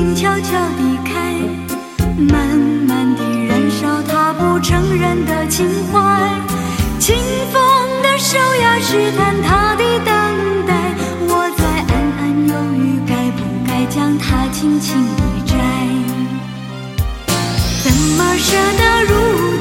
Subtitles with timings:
[0.00, 1.36] 静悄悄地开，
[2.16, 2.56] 慢
[2.88, 6.40] 慢地燃烧他不承认的情怀。
[6.98, 7.14] 清
[7.52, 7.62] 风
[8.02, 10.94] 的手呀，试探他的等待。
[11.28, 15.54] 我在暗暗犹豫，该不该将它轻轻地摘？
[17.84, 19.59] 怎么舍得如？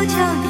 [0.00, 0.49] 悄悄地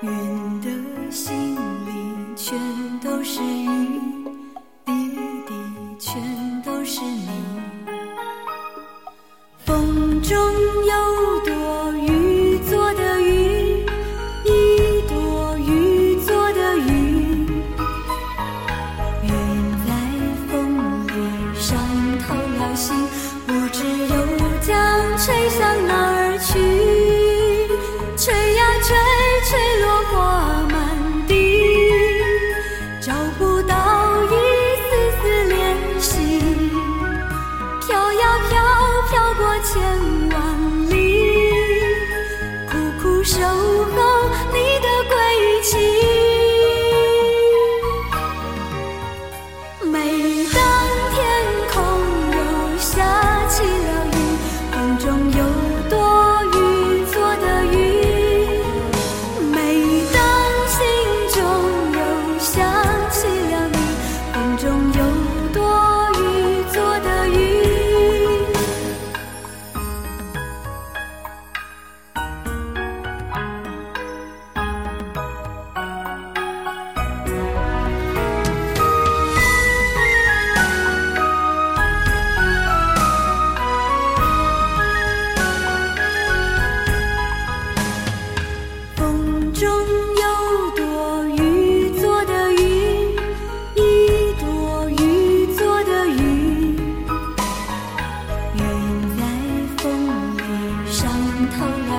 [0.00, 2.56] 云的心里全
[3.00, 4.27] 都是雨。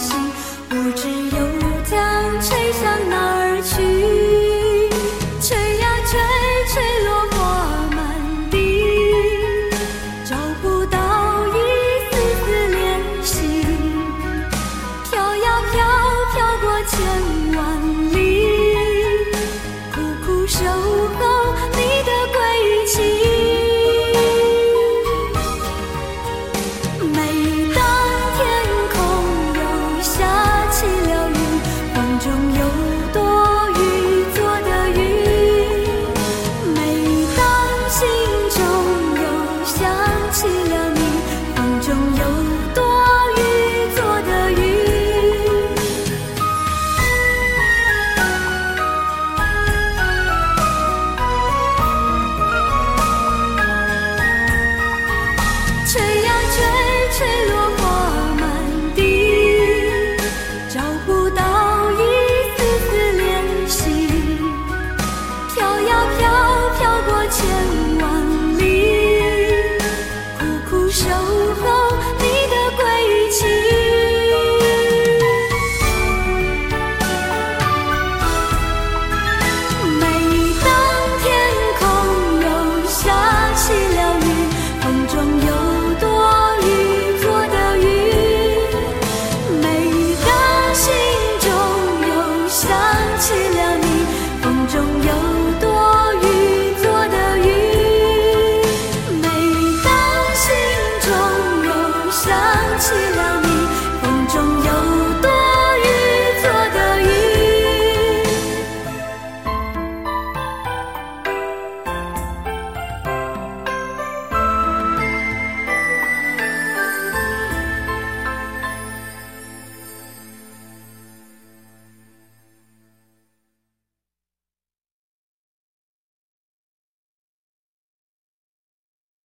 [0.00, 0.18] 心
[0.70, 1.19] 不知